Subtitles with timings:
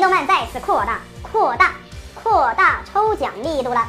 [0.00, 1.74] 动漫再次扩大、扩大、
[2.14, 3.86] 扩大抽奖力度了。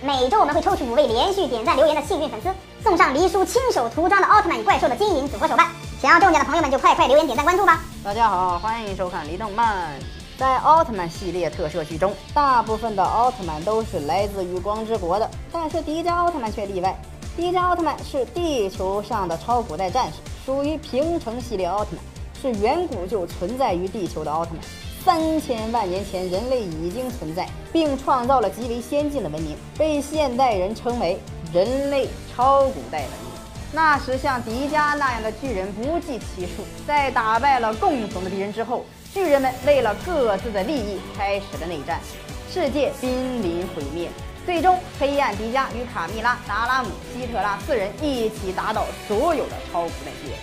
[0.00, 2.48] 每周我们会抽取五位连续点赞留言的幸运粉丝，
[2.84, 5.68] 送上黎叔亲手涂装的奥特曼与怪兽的金银组合手办。
[6.00, 7.80] 想要中奖的朋友们就快快留言、点赞、关注吧！
[8.04, 9.98] 大家好，欢迎收看黎动漫。
[10.38, 16.96] 在奥特曼系列特摄剧中，大部分的奥特曼都是来自于光之国的，但是迪迦奥特曼却例外。
[17.36, 22.00] 迪迦奥特曼是地球上的超古代战士，属于平成系列奥特曼，
[22.40, 24.60] 是远古就存在于地球的奥特曼。
[25.08, 31.18] 三千万年前，人类已经存在，并创造了极为先进的文明，被现代人称为
[31.50, 33.30] 人类超古代文明。
[33.72, 38.84] 那时，像迪迦那样的巨人不计其数，在打败了共同的敌人之后。
[39.14, 41.98] 巨人们为了各自的利益开始了内战，
[42.52, 44.10] 世界濒临毁灭。
[44.44, 50.38] 最终，黑暗迪迦与卡蜜拉、达拉姆、希特拉四人一起打倒所有的超古代巨人。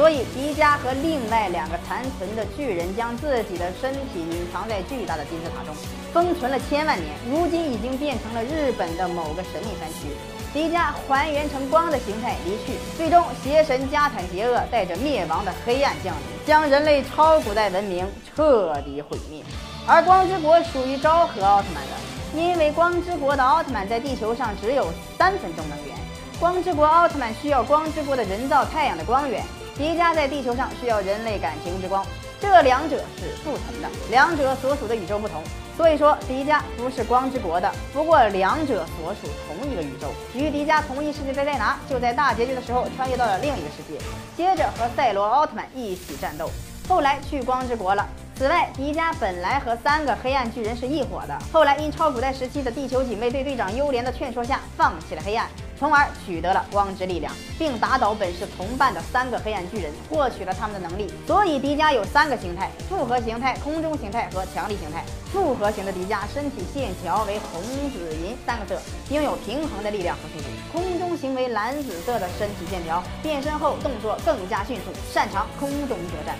[0.00, 5.74] 所以，迪迦和另外两个残存的巨人将自己的身体隐藏在巨大的金字塔中，
[6.10, 7.10] 封存了千万年。
[7.30, 10.08] 如今已经变成了日本的某个神秘山区。
[10.54, 19.42] 迪迦还原成光的形态离去，最终邪神加坦杰厄带着灭亡的黑暗降临，将人类超古代文明彻底毁灭。
[19.86, 24.86] 而光之国属于昭和奥特曼的，因为光之国的奥特曼在地球上只有
[25.18, 25.94] 三分钟能源，
[26.40, 29.44] 光之国奥特曼需要光之国的人造太阳的光源，
[29.80, 32.04] 迪迦在地球上需要人类感情之光，
[32.38, 35.42] 这两者是不同的，两者所属的宇宙不同。
[35.74, 40.08] 所以说，迪迦不是光之国的，不过两者所属同一个宇宙。
[40.34, 43.98] 与迪迦同一世界的戴拿，就在大结局的时候穿越到了另一个世界，
[44.36, 46.50] 接着和赛罗奥特曼一起战斗，
[46.86, 48.06] 后来去光之国了。
[48.36, 55.48] 此外，迪迦本来和三个黑暗巨人是一伙的，后来因超古代时期的地球警卫队队长幽莲的劝说下，放弃了黑暗。
[55.80, 61.10] 从而取得了光之力量，并打倒本是同伴的三个黑暗巨人，获取了他们的能力。
[61.26, 65.02] 所以迪迦有三个形态：复合形态、空中形态和强力形态。
[65.32, 70.50] 复合型的迪迦身体线条为红、紫、银三个色，拥有平衡的力量和速度。
[70.70, 76.36] 空中型为蓝紫色的身体线条，变身后动作更加迅速，擅长空中作战。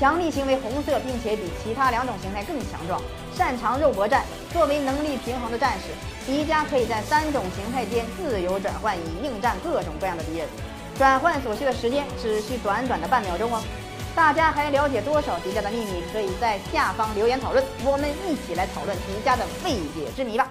[0.00, 2.98] 强力型为红色，并且比其他两种形态更强壮，
[3.36, 4.24] 擅长肉搏战。
[4.50, 5.88] 作为能力平衡的战士，
[6.24, 10.48] 迪迦可以在三种形态间自由转换，以应战各种各样的敌人。
[10.96, 13.62] 转换所需的时间只需短短的半秒钟哦。
[14.14, 16.02] 大家还了解多少迪迦的秘密？
[16.14, 20.48] 可以在下方留言讨论，我们一起来讨论迪迦的未解之谜吧。